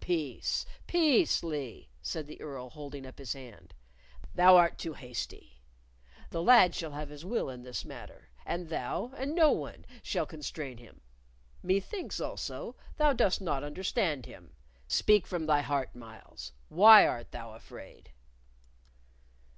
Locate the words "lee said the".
1.42-2.38